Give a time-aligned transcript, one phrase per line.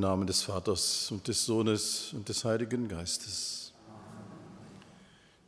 [0.00, 3.72] Namen des Vaters und des Sohnes und des Heiligen Geistes.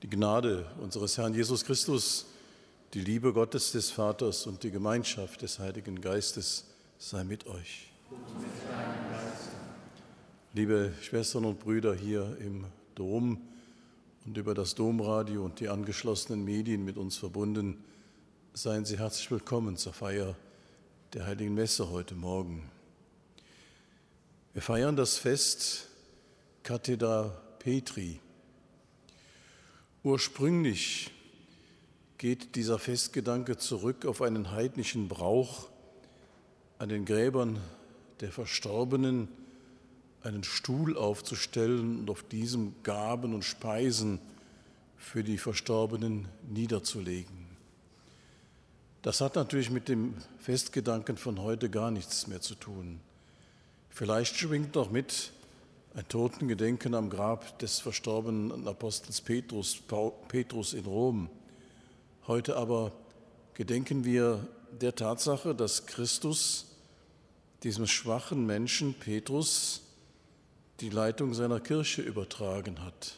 [0.03, 2.27] Die Gnade unseres Herrn Jesus Christus,
[2.95, 6.67] die Liebe Gottes des Vaters und die Gemeinschaft des Heiligen Geistes
[6.99, 7.91] sei mit euch.
[10.55, 12.65] Liebe Schwestern und Brüder hier im
[12.95, 13.41] Dom
[14.27, 17.83] und über das Domradio und die angeschlossenen Medien mit uns verbunden,
[18.55, 20.37] seien Sie herzlich willkommen zur Feier
[21.15, 22.72] der Heiligen Messe heute Morgen.
[24.55, 25.89] Wir feiern das Fest
[26.63, 28.21] Cathedra Petri.
[30.03, 31.11] Ursprünglich
[32.19, 35.69] geht dieser Festgedanke zurück auf einen heidnischen Brauch,
[36.79, 37.61] an den Gräbern
[38.21, 39.29] der Verstorbenen
[40.23, 44.21] einen Stuhl aufzustellen und auf diesem Gaben und Speisen
[44.99, 47.47] für die Verstorbenen niederzulegen.
[49.01, 53.01] Das hat natürlich mit dem Festgedanken von heute gar nichts mehr zu tun.
[53.95, 55.33] Vielleicht schwingt noch mit
[55.95, 59.77] ein Totengedenken am Grab des verstorbenen Apostels Petrus,
[60.29, 61.29] Petrus in Rom.
[62.27, 62.93] Heute aber
[63.53, 64.49] gedenken wir
[64.81, 66.69] der Tatsache, dass Christus
[67.65, 69.83] diesem schwachen Menschen Petrus
[70.81, 73.17] die Leitung seiner Kirche übertragen hat,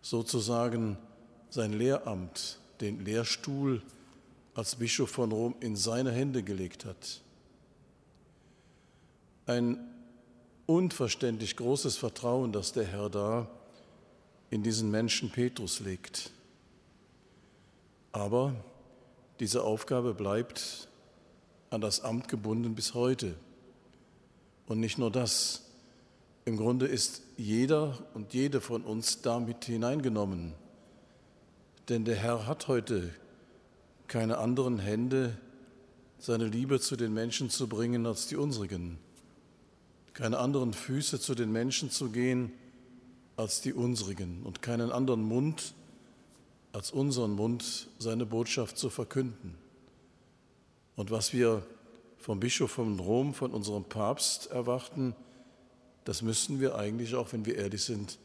[0.00, 0.96] sozusagen
[1.50, 3.82] sein Lehramt, den Lehrstuhl
[4.54, 7.20] als Bischof von Rom in seine Hände gelegt hat
[9.46, 9.78] ein
[10.66, 13.48] unverständlich großes Vertrauen, das der Herr da
[14.50, 16.32] in diesen Menschen Petrus legt.
[18.12, 18.54] Aber
[19.40, 20.88] diese Aufgabe bleibt
[21.70, 23.36] an das Amt gebunden bis heute.
[24.66, 25.62] Und nicht nur das.
[26.44, 30.54] Im Grunde ist jeder und jede von uns damit hineingenommen.
[31.88, 33.12] Denn der Herr hat heute
[34.06, 35.36] keine anderen Hände,
[36.18, 38.98] seine Liebe zu den Menschen zu bringen als die unsrigen
[40.16, 42.50] keine anderen Füße zu den Menschen zu gehen
[43.36, 45.74] als die unsrigen und keinen anderen Mund
[46.72, 49.58] als unseren Mund seine Botschaft zu verkünden.
[50.96, 51.66] Und was wir
[52.16, 55.14] vom Bischof von Rom, von unserem Papst erwarten,
[56.04, 58.18] das müssen wir eigentlich, auch wenn wir ehrlich sind,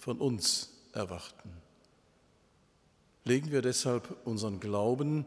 [0.00, 1.52] von uns erwarten.
[3.24, 5.26] Legen wir deshalb unseren Glauben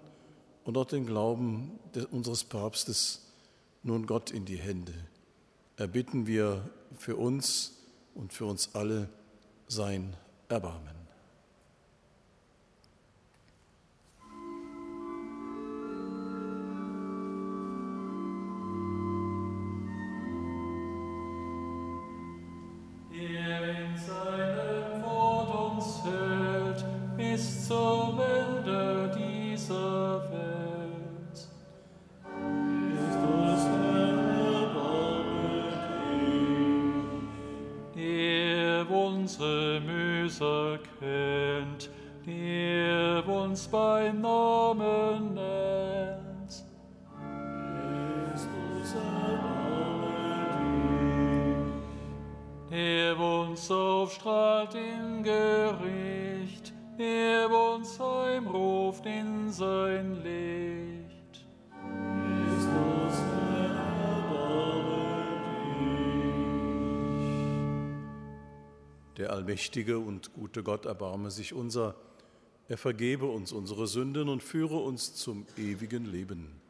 [0.66, 1.80] und auch den Glauben
[2.12, 3.22] unseres Papstes
[3.84, 4.94] nun Gott in die Hände
[5.78, 7.74] erbitten wir für uns
[8.16, 9.10] und für uns alle
[9.68, 10.16] sein
[10.50, 11.03] Erbarmen.
[69.18, 71.96] Der allmächtige und gute Gott erbarme sich unser,
[72.68, 76.63] er vergebe uns unsere Sünden und führe uns zum ewigen Leben.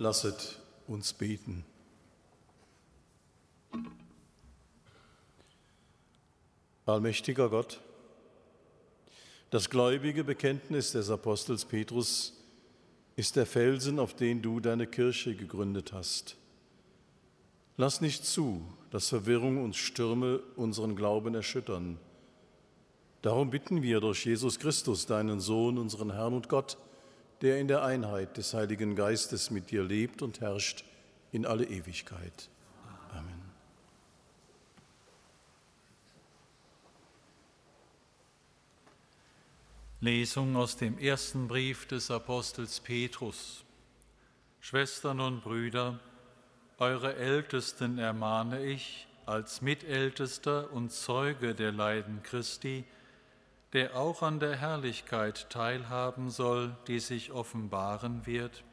[0.00, 1.62] Lasset uns beten.
[6.86, 7.82] Allmächtiger Gott,
[9.50, 12.32] das gläubige Bekenntnis des Apostels Petrus
[13.16, 16.38] ist der Felsen, auf den du deine Kirche gegründet hast.
[17.76, 21.98] Lass nicht zu, dass Verwirrung und Stürme unseren Glauben erschüttern.
[23.20, 26.78] Darum bitten wir durch Jesus Christus, deinen Sohn, unseren Herrn und Gott,
[27.42, 30.84] der in der Einheit des Heiligen Geistes mit dir lebt und herrscht
[31.32, 32.48] in alle Ewigkeit.
[33.12, 33.40] Amen.
[40.00, 43.64] Lesung aus dem ersten Brief des Apostels Petrus.
[44.60, 45.98] Schwestern und Brüder,
[46.78, 52.84] eure Ältesten ermahne ich als Mitältester und Zeuge der Leiden Christi,
[53.72, 58.64] der auch an der Herrlichkeit teilhaben soll, die sich offenbaren wird.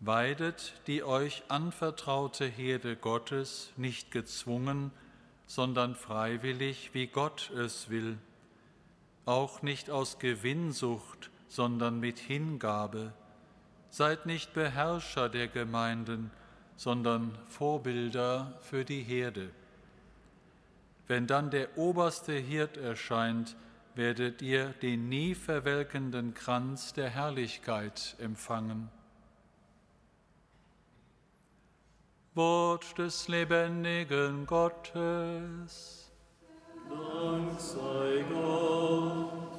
[0.00, 4.90] Weidet die euch anvertraute Herde Gottes nicht gezwungen,
[5.46, 8.18] sondern freiwillig, wie Gott es will
[9.24, 13.12] auch nicht aus Gewinnsucht, sondern mit Hingabe.
[13.90, 16.30] Seid nicht Beherrscher der Gemeinden,
[16.76, 19.50] sondern Vorbilder für die Herde.
[21.06, 23.54] Wenn dann der oberste Hirt erscheint,
[23.94, 28.88] werdet ihr den nie verwelkenden Kranz der Herrlichkeit empfangen.
[32.34, 36.10] Wort des lebendigen Gottes.
[36.88, 39.51] Dank sei Gott.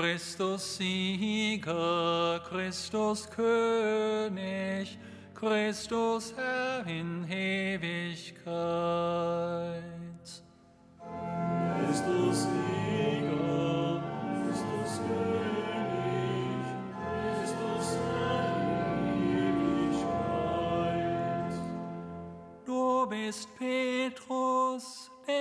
[0.00, 4.96] Christus Sieger, Christus König,
[5.34, 8.44] Christus Herr in Ewigkeit.
[11.80, 14.00] Christus Sieger,
[14.46, 16.62] Christus König,
[17.34, 18.54] Christus Herr
[19.02, 19.26] in
[19.90, 20.54] Ewigkeit.
[22.64, 25.37] Du bist Petrus, der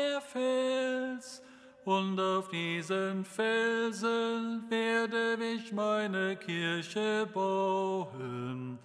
[1.87, 8.77] und auf diesen Felsen werde ich meine Kirche bauen,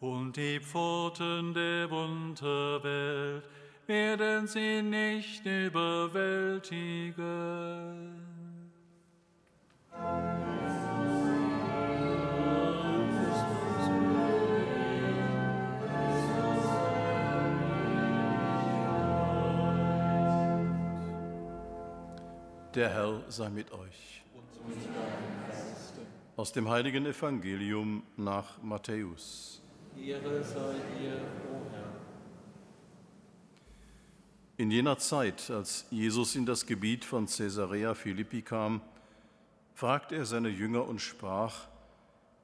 [0.00, 3.42] und die Pforten der Unterwelt
[3.86, 6.54] werden sie nicht überwältigen.
[9.92, 10.57] Amen.
[22.78, 24.22] Der Herr sei mit euch.
[26.36, 29.60] Aus dem heiligen Evangelium nach Matthäus.
[30.00, 31.16] Ehre sei dir,
[31.50, 31.90] o Herr.
[34.58, 38.80] In jener Zeit, als Jesus in das Gebiet von Caesarea Philippi kam,
[39.74, 41.66] fragte er seine Jünger und sprach,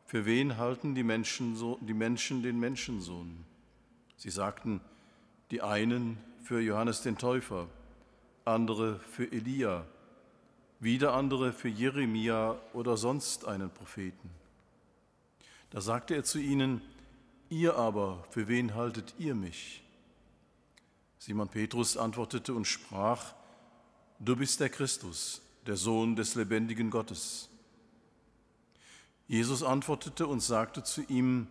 [0.04, 3.44] für wen halten die Menschen, so, die Menschen den Menschensohn?
[4.16, 4.80] Sie sagten,
[5.52, 7.68] die einen für Johannes den Täufer,
[8.44, 9.86] andere für Elia,
[10.80, 14.30] wieder andere für Jeremia oder sonst einen Propheten.
[15.70, 16.82] Da sagte er zu ihnen,
[17.48, 19.82] ihr aber, für wen haltet ihr mich?
[21.18, 23.34] Simon Petrus antwortete und sprach,
[24.18, 27.48] du bist der Christus, der Sohn des lebendigen Gottes.
[29.26, 31.46] Jesus antwortete und sagte zu ihm,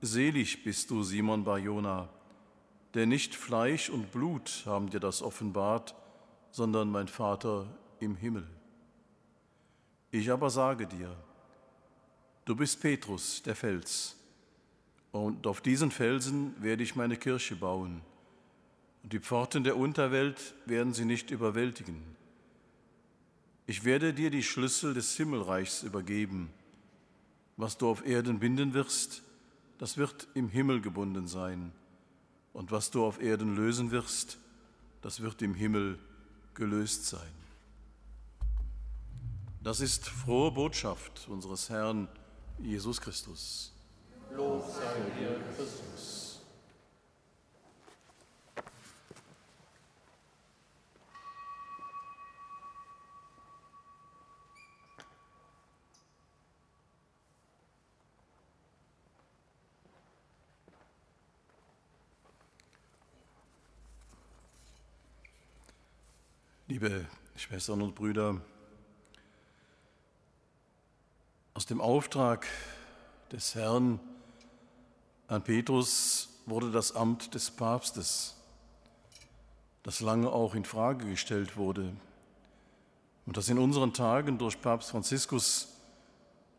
[0.00, 2.08] Selig bist du, Simon Barjona,
[2.94, 5.94] denn nicht Fleisch und Blut haben dir das offenbart,
[6.50, 7.66] sondern mein Vater
[8.00, 8.46] im Himmel.
[10.10, 11.16] Ich aber sage dir,
[12.44, 14.16] du bist Petrus, der Fels,
[15.12, 18.02] und auf diesen Felsen werde ich meine Kirche bauen,
[19.02, 22.02] und die Pforten der Unterwelt werden sie nicht überwältigen.
[23.68, 26.50] Ich werde dir die Schlüssel des Himmelreichs übergeben.
[27.56, 29.22] Was du auf Erden binden wirst,
[29.78, 31.72] das wird im Himmel gebunden sein.
[32.52, 34.38] Und was du auf Erden lösen wirst,
[35.02, 35.98] das wird im Himmel
[36.54, 37.45] gelöst sein.
[39.66, 42.06] Das ist frohe Botschaft unseres Herrn
[42.60, 43.72] Jesus Christus.
[44.32, 46.40] Lob sei dir, Christus.
[66.68, 67.04] Liebe
[67.34, 68.40] Schwestern und Brüder,
[71.56, 72.46] aus dem Auftrag
[73.32, 73.98] des Herrn
[75.26, 78.34] an Petrus wurde das Amt des Papstes,
[79.82, 81.94] das lange auch in Frage gestellt wurde
[83.24, 85.68] und das in unseren Tagen durch Papst Franziskus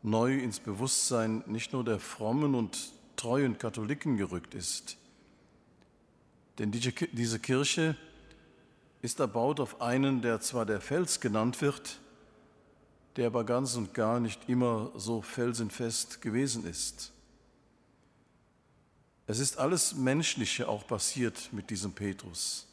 [0.01, 4.97] neu ins Bewusstsein nicht nur der frommen und treuen Katholiken gerückt ist.
[6.57, 7.95] Denn diese Kirche
[9.03, 11.99] ist erbaut auf einen, der zwar der Fels genannt wird,
[13.17, 17.11] der aber ganz und gar nicht immer so felsenfest gewesen ist.
[19.25, 22.67] Es ist alles Menschliche auch passiert mit diesem Petrus.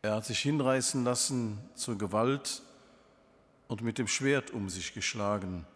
[0.00, 2.62] Er hat sich hinreißen lassen zur Gewalt
[3.68, 5.66] und mit dem Schwert um sich geschlagen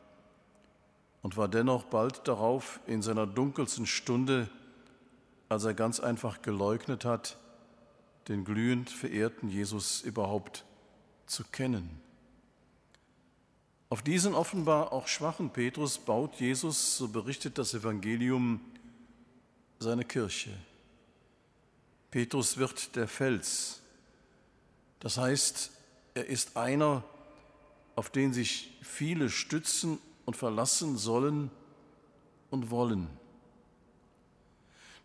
[1.23, 4.49] und war dennoch bald darauf in seiner dunkelsten Stunde,
[5.49, 7.37] als er ganz einfach geleugnet hat,
[8.29, 10.65] den glühend verehrten Jesus überhaupt
[11.27, 12.01] zu kennen.
[13.91, 18.61] Auf diesen offenbar auch schwachen Petrus baut Jesus, so berichtet das Evangelium,
[19.81, 20.51] seine Kirche.
[22.13, 23.81] Petrus wird der Fels.
[25.01, 25.73] Das heißt,
[26.15, 27.03] er ist einer,
[27.97, 31.51] auf den sich viele stützen und verlassen sollen
[32.51, 33.09] und wollen.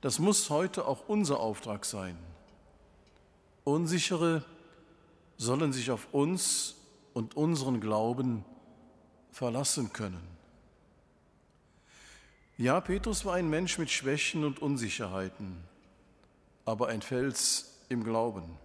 [0.02, 2.20] Das muss heute auch unser Auftrag sein.
[3.64, 4.46] Unsichere
[5.38, 6.76] sollen sich auf uns
[7.16, 8.46] und unseren Glauben
[9.36, 10.26] verlassen können.
[12.58, 15.58] Ja, Petrus war ein Mensch mit Schwächen und Unsicherheiten,
[16.64, 18.58] aber ein Fels im Glauben.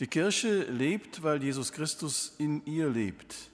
[0.00, 3.50] Die Kirche lebt, weil Jesus Christus in ihr lebt.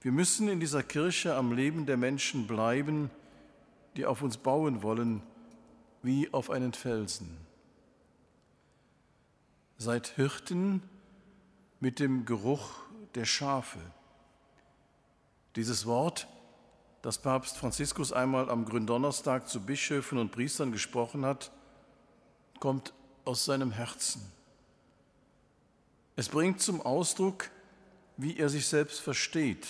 [0.00, 3.12] Wir müssen in dieser Kirche am Leben der Menschen bleiben,
[3.96, 5.22] die auf uns bauen wollen,
[6.02, 7.36] wie auf einen Felsen.
[9.76, 10.82] Seid Hirten
[11.78, 12.80] mit dem Geruch
[13.14, 13.78] der Schafe.
[15.58, 16.28] Dieses Wort,
[17.02, 21.50] das Papst Franziskus einmal am Gründonnerstag zu Bischöfen und Priestern gesprochen hat,
[22.60, 22.92] kommt
[23.24, 24.22] aus seinem Herzen.
[26.14, 27.50] Es bringt zum Ausdruck,
[28.16, 29.66] wie er sich selbst versteht,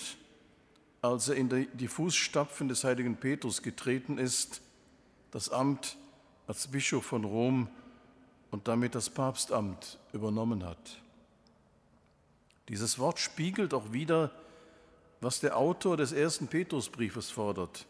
[1.01, 4.61] als er in die Fußstapfen des heiligen Petrus getreten ist,
[5.31, 5.97] das Amt
[6.45, 7.67] als Bischof von Rom
[8.51, 11.01] und damit das Papstamt übernommen hat.
[12.67, 14.29] Dieses Wort spiegelt auch wieder,
[15.21, 17.85] was der Autor des ersten Petrusbriefes fordert.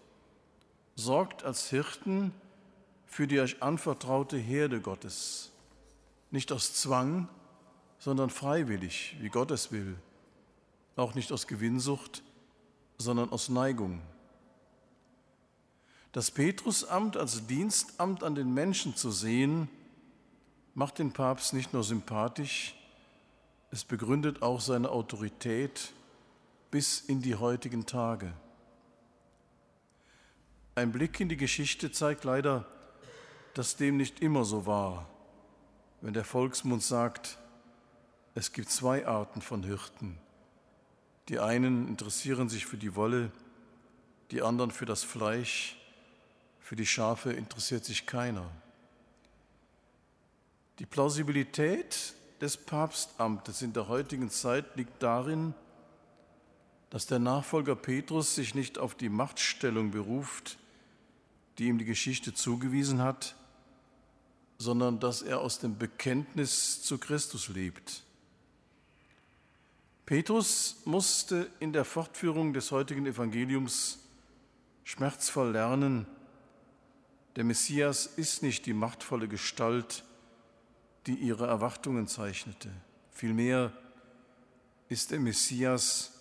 [0.95, 2.33] Sorgt als Hirten
[3.05, 5.51] für die euch anvertraute Herde Gottes,
[6.31, 7.27] nicht aus Zwang,
[7.99, 9.95] sondern freiwillig, wie Gott es will,
[10.95, 12.23] auch nicht aus Gewinnsucht,
[12.97, 14.01] sondern aus Neigung.
[16.11, 19.69] Das Petrusamt als Dienstamt an den Menschen zu sehen,
[20.73, 22.75] macht den Papst nicht nur sympathisch,
[23.71, 25.93] Es begründet auch seine Autorität
[26.71, 28.31] bis in die heutigen Tage.
[30.75, 32.65] Ein Blick in die Geschichte zeigt leider,
[33.53, 35.09] dass dem nicht immer so war,
[36.01, 37.37] wenn der Volksmund sagt,
[38.35, 40.17] es gibt zwei Arten von Hirten.
[41.27, 43.31] Die einen interessieren sich für die Wolle,
[44.31, 45.77] die anderen für das Fleisch,
[46.59, 48.49] für die Schafe interessiert sich keiner.
[50.77, 55.53] Die Plausibilität des Papstamtes in der heutigen Zeit liegt darin,
[56.89, 60.57] dass der Nachfolger Petrus sich nicht auf die Machtstellung beruft,
[61.57, 63.35] die ihm die Geschichte zugewiesen hat,
[64.57, 68.03] sondern dass er aus dem Bekenntnis zu Christus lebt.
[70.05, 73.99] Petrus musste in der Fortführung des heutigen Evangeliums
[74.83, 76.07] schmerzvoll lernen,
[77.35, 80.03] der Messias ist nicht die machtvolle Gestalt,
[81.05, 82.69] die ihre Erwartungen zeichnete.
[83.11, 83.71] Vielmehr
[84.89, 86.18] ist der Messias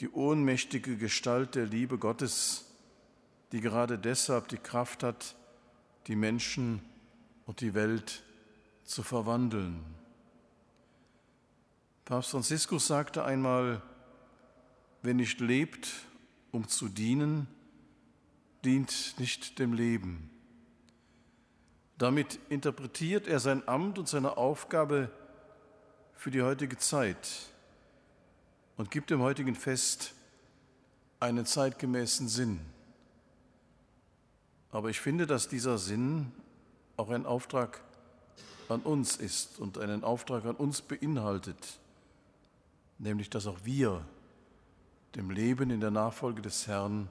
[0.00, 2.66] die ohnmächtige Gestalt der Liebe Gottes,
[3.52, 5.34] die gerade deshalb die Kraft hat,
[6.06, 6.80] die Menschen
[7.46, 8.22] und die Welt
[8.84, 9.84] zu verwandeln.
[12.04, 13.82] Papst Franziskus sagte einmal,
[15.02, 15.88] wer nicht lebt,
[16.52, 17.48] um zu dienen,
[18.64, 20.30] dient nicht dem Leben.
[21.98, 25.10] Damit interpretiert er sein Amt und seine Aufgabe
[26.14, 27.50] für die heutige Zeit
[28.78, 30.14] und gibt dem heutigen Fest
[31.20, 32.60] einen zeitgemäßen Sinn.
[34.70, 36.32] Aber ich finde, dass dieser Sinn
[36.96, 37.82] auch ein Auftrag
[38.68, 41.78] an uns ist und einen Auftrag an uns beinhaltet,
[42.98, 44.04] nämlich dass auch wir
[45.14, 47.08] dem Leben in der Nachfolge des Herrn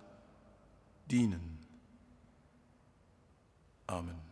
[1.10, 1.60] dienen.
[3.88, 4.27] Amen.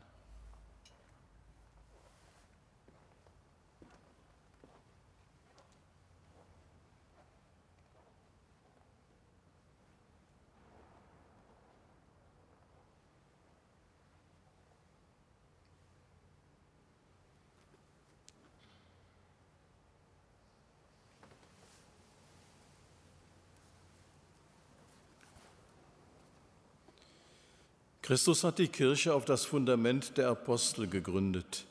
[28.06, 31.66] Christus hat die Kirche auf das Fundament der Apostel gegründet.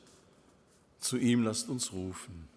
[0.99, 2.49] Zu ihm lasst uns rufen.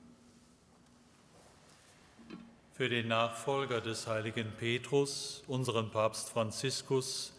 [2.72, 7.32] Für den Nachfolger des heiligen Petrus, unseren Papst Franziskus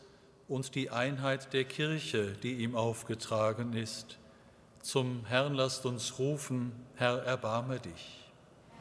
[0.48, 4.18] und die Einheit der Kirche, die ihm aufgetragen ist,
[4.82, 8.32] zum Herrn lasst uns rufen, Herr, erbarme dich.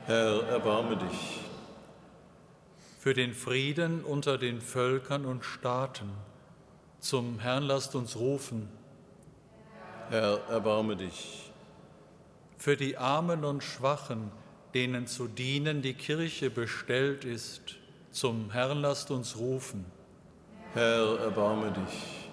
[0.06, 1.40] Herr, erbarme dich.
[3.00, 6.08] Für den Frieden unter den Völkern und Staaten,
[7.00, 8.68] zum Herrn lasst uns rufen.
[10.10, 11.50] Herr, erbarme dich.
[12.56, 14.32] Für die Armen und Schwachen,
[14.74, 17.76] denen zu dienen die Kirche bestellt ist,
[18.10, 19.84] zum Herrn lasst uns rufen.
[20.74, 22.30] Herr, erbarme dich.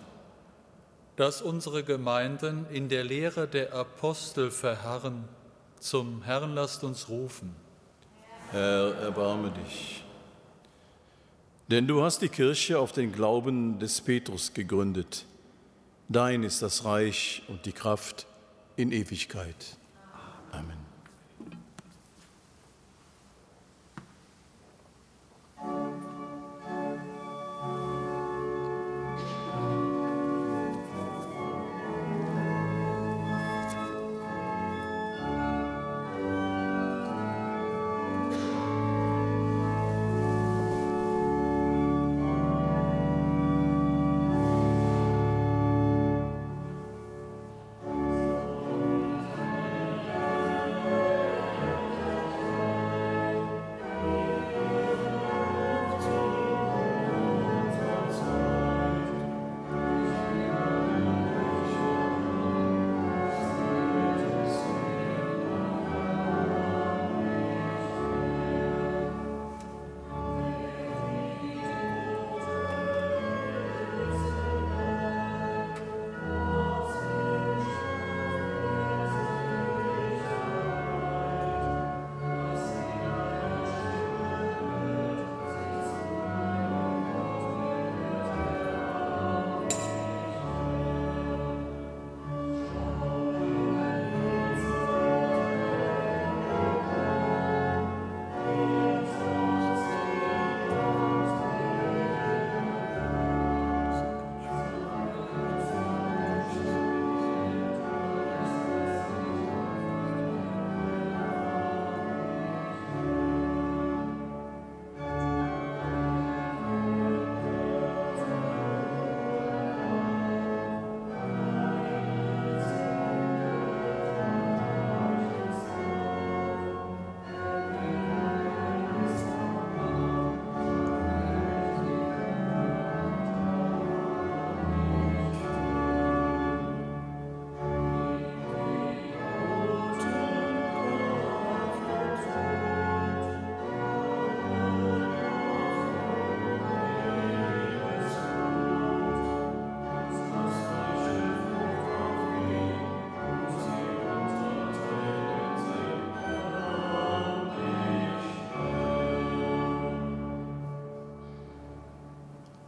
[1.15, 5.25] Dass unsere Gemeinden in der Lehre der Apostel verharren,
[5.79, 7.55] zum Herrn lasst uns rufen.
[8.51, 10.04] Herr, erbarme dich.
[11.69, 15.25] Denn du hast die Kirche auf den Glauben des Petrus gegründet.
[16.09, 18.27] Dein ist das Reich und die Kraft
[18.75, 19.77] in Ewigkeit.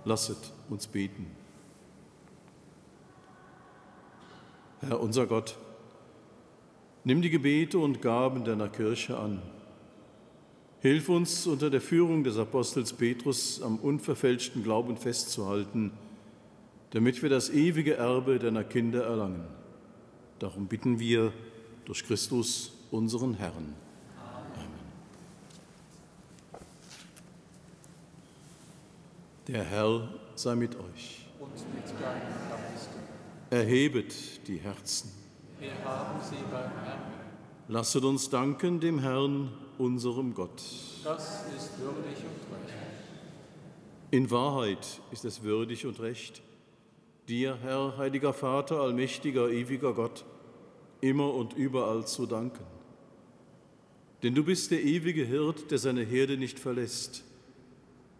[0.08, 0.38] Lasset
[0.70, 1.28] uns beten.
[4.80, 5.58] Herr unser Gott,
[7.04, 9.42] nimm die Gebete und Gaben deiner Kirche an.
[10.80, 15.92] Hilf uns unter der Führung des Apostels Petrus am unverfälschten Glauben festzuhalten,
[16.92, 19.46] damit wir das ewige Erbe deiner Kinder erlangen.
[20.40, 21.34] Darum bitten wir
[21.84, 23.87] durch Christus, unseren Herrn.
[29.48, 31.26] Der Herr sei mit euch.
[31.40, 32.96] Und mit deinem Geiste.
[33.50, 35.10] Erhebet die Herzen.
[35.58, 37.02] Wir haben sie beim Herrn.
[37.70, 40.62] Lasset uns danken dem Herrn, unserem Gott.
[41.06, 42.74] Das ist würdig und recht.
[44.12, 46.42] In Wahrheit ist es würdig und recht,
[47.30, 50.26] dir, Herr, heiliger Vater, allmächtiger, ewiger Gott,
[51.00, 52.66] immer und überall zu danken.
[54.24, 57.24] Denn du bist der ewige Hirt, der seine Herde nicht verlässt.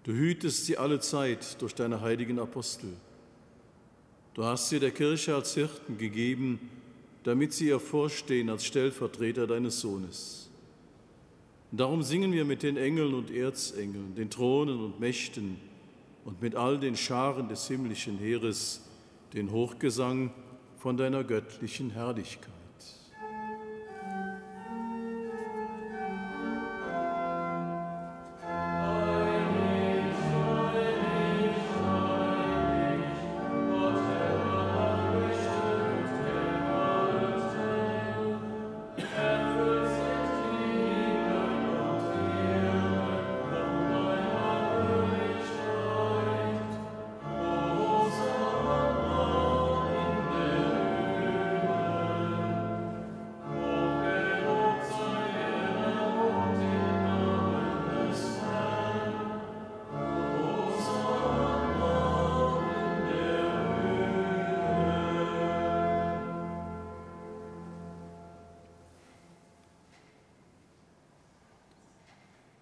[0.08, 2.94] Du hütest sie alle Zeit durch deine heiligen Apostel.
[4.36, 6.62] Du hast sie der Kirche als Hirten gegeben,
[7.24, 10.50] damit sie ihr vorstehen als Stellvertreter deines Sohnes.
[11.74, 15.58] Darum singen wir mit den Engeln und Erzengeln, den Thronen und Mächten
[16.24, 18.84] und mit all den Scharen des himmlischen Heeres
[19.34, 20.32] den Hochgesang
[20.78, 22.57] von deiner göttlichen Herrlichkeit.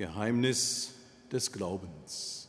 [0.00, 0.94] Geheimnis
[1.30, 2.48] des Glaubens.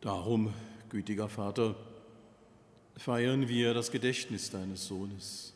[0.00, 0.54] Darum,
[0.88, 1.74] gütiger Vater,
[2.96, 5.52] feiern wir das Gedächtnis deines Sohnes.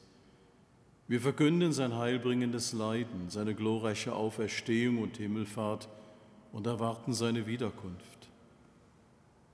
[1.07, 5.89] Wir verkünden sein heilbringendes Leiden, seine glorreiche Auferstehung und Himmelfahrt
[6.51, 8.32] und erwarten seine Wiederkunft.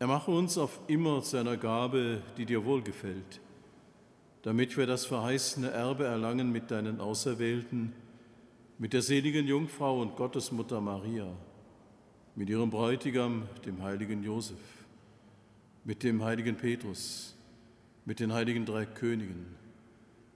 [0.00, 3.38] Er mache uns auf immer zu einer Gabe, die dir wohlgefällt,
[4.40, 7.92] damit wir das verheißene Erbe erlangen mit deinen Auserwählten,
[8.78, 11.26] mit der seligen Jungfrau und Gottesmutter Maria,
[12.34, 14.56] mit ihrem Bräutigam, dem heiligen Josef,
[15.84, 17.36] mit dem heiligen Petrus,
[18.06, 19.54] mit den heiligen drei Königen,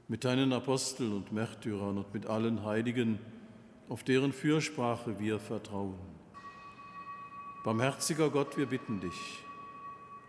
[0.08, 3.18] mit deinen Aposteln und Märtyrern und mit allen Heiligen,
[3.88, 5.96] auf deren Fürsprache wir vertrauen.
[7.64, 9.43] Barmherziger Gott, wir bitten dich,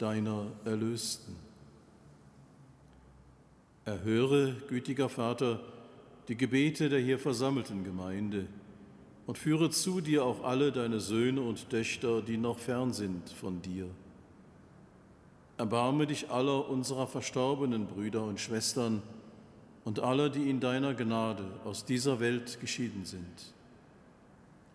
[0.00, 1.36] deiner Erlösten.
[3.84, 5.60] Erhöre, gütiger Vater,
[6.28, 8.46] die Gebete der hier versammelten Gemeinde
[9.26, 13.60] und führe zu dir auch alle deine Söhne und Töchter, die noch fern sind von
[13.62, 13.86] dir.
[15.58, 19.02] Erbarme dich aller unserer verstorbenen Brüder und Schwestern
[19.84, 23.54] und aller, die in deiner Gnade aus dieser Welt geschieden sind.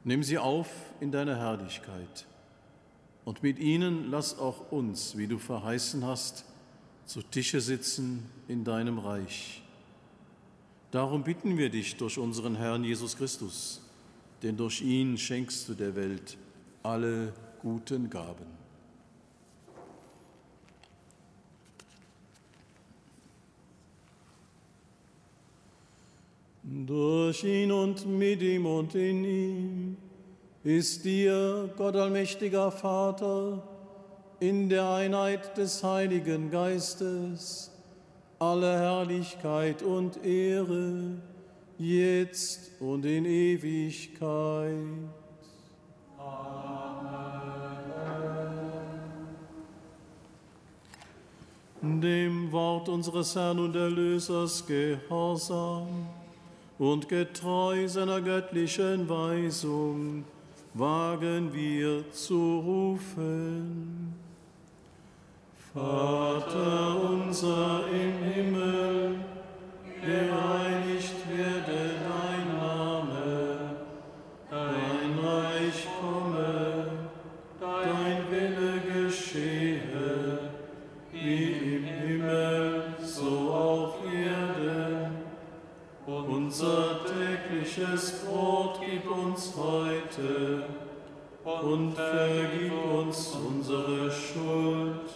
[0.04, 2.28] Nimm sie auf in deine Herrlichkeit
[3.26, 6.46] und mit ihnen lass auch uns, wie du verheißen hast,
[7.06, 9.64] zu Tische sitzen in deinem Reich.
[10.92, 13.82] Darum bitten wir dich durch unseren Herrn Jesus Christus,
[14.44, 16.38] denn durch ihn schenkst du der Welt
[16.84, 18.46] alle guten Gaben.
[26.64, 29.98] Durch ihn und mit ihm und in ihm
[30.66, 33.62] ist dir, Gott allmächtiger Vater,
[34.40, 37.72] in der Einheit des Heiligen Geistes
[38.40, 41.18] alle Herrlichkeit und Ehre,
[41.78, 44.74] jetzt und in Ewigkeit.
[46.18, 46.82] Amen.
[52.02, 56.08] Dem Wort unseres Herrn und Erlösers gehorsam
[56.80, 60.26] und getreu seiner göttlichen Weisung
[60.78, 64.14] wagen wir zu rufen.
[65.74, 69.16] Vater unser im Himmel,
[70.02, 73.76] gereinigt werde dein Name,
[74.50, 76.88] dein Reich komme,
[77.60, 80.40] dein Wille geschehe,
[81.14, 85.16] wie im Himmel, so auf Erden.
[86.06, 90.65] Unser tägliches Brot gib uns heute
[91.46, 95.12] und vergib uns unsere Schuld,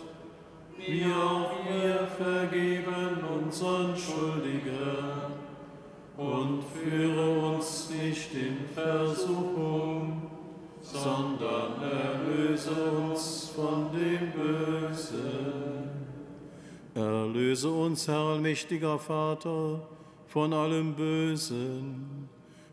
[0.78, 5.34] wie auch wir vergeben unseren Schuldigern.
[6.18, 10.30] Und führe uns nicht in Versuchung,
[10.82, 15.90] sondern erlöse uns von dem Bösen.
[16.94, 19.80] Erlöse uns, Herr allmächtiger Vater,
[20.28, 22.30] von allem Bösen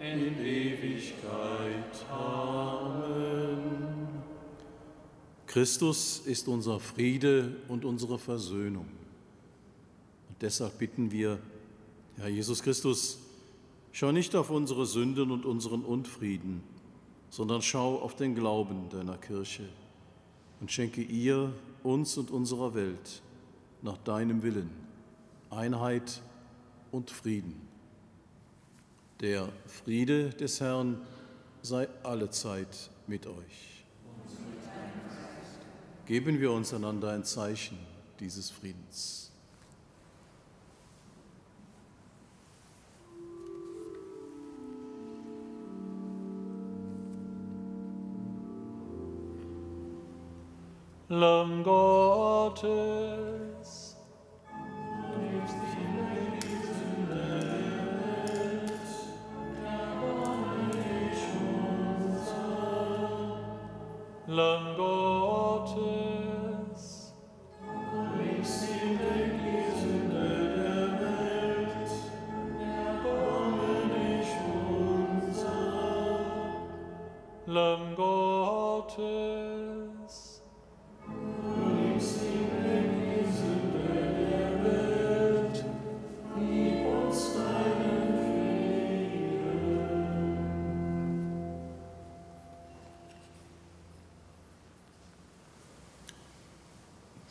[0.00, 2.10] in Ewigkeit.
[2.10, 3.94] Amen.
[5.46, 8.88] Christus ist unser Friede und unsere Versöhnung.
[10.28, 11.38] Und deshalb bitten wir,
[12.16, 13.18] Herr Jesus Christus,
[13.92, 16.62] schau nicht auf unsere Sünden und unseren Unfrieden,
[17.30, 19.68] sondern schau auf den Glauben deiner Kirche
[20.60, 21.52] und schenke ihr,
[21.84, 23.22] uns und unserer Welt
[23.82, 24.70] nach deinem Willen
[25.50, 26.22] Einheit
[26.90, 27.63] und Frieden.
[29.24, 31.00] Der Friede des Herrn
[31.62, 33.86] sei allezeit mit euch.
[36.04, 37.78] geben wir uns einander ein Zeichen
[38.20, 39.32] dieses Friedens.
[51.08, 52.74] Lamm Gottes.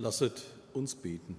[0.00, 0.42] Lasset
[0.72, 1.36] uns beten.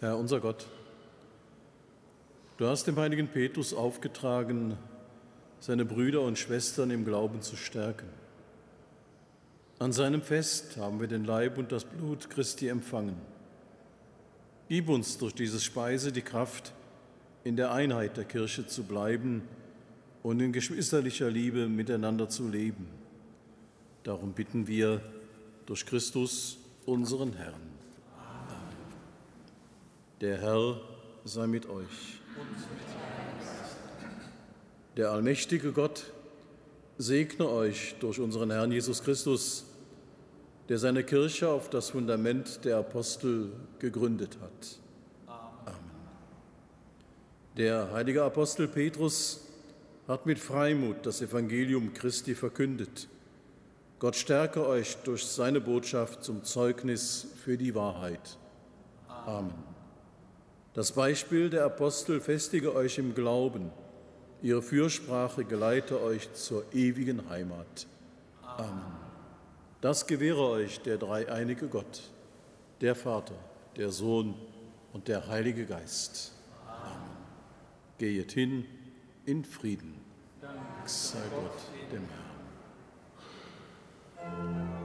[0.00, 0.66] Herr unser Gott,
[2.58, 4.76] du hast dem heiligen Petrus aufgetragen,
[5.60, 8.10] seine Brüder und Schwestern im Glauben zu stärken.
[9.78, 13.16] An seinem Fest haben wir den Leib und das Blut Christi empfangen.
[14.68, 16.74] Gib uns durch diese Speise die Kraft,
[17.44, 19.48] in der Einheit der Kirche zu bleiben
[20.22, 22.86] und in geschwisterlicher Liebe miteinander zu leben.
[24.04, 25.00] Darum bitten wir
[25.66, 27.60] durch Christus, unseren Herrn.
[30.20, 30.80] Der Herr
[31.24, 32.20] sei mit euch.
[34.96, 36.12] Der allmächtige Gott
[36.98, 39.64] segne euch durch unseren Herrn Jesus Christus,
[40.68, 44.78] der seine Kirche auf das Fundament der Apostel gegründet hat.
[45.26, 45.80] Amen.
[47.56, 49.51] Der heilige Apostel Petrus
[50.08, 53.08] hat mit Freimut das Evangelium Christi verkündet.
[53.98, 58.36] Gott stärke euch durch seine Botschaft zum Zeugnis für die Wahrheit.
[59.06, 59.54] Amen.
[60.74, 63.70] Das Beispiel der Apostel festige euch im Glauben.
[64.40, 67.86] Ihre Fürsprache geleite euch zur ewigen Heimat.
[68.42, 68.82] Amen.
[69.80, 72.02] Das gewähre euch der dreieinige Gott,
[72.80, 73.34] der Vater,
[73.76, 74.34] der Sohn
[74.92, 76.32] und der Heilige Geist.
[76.66, 77.02] Amen.
[77.98, 78.64] Gehet hin
[79.26, 79.94] in Frieden.
[80.40, 81.58] Dank sei Gott
[81.92, 82.08] dem
[84.18, 84.81] Herrn.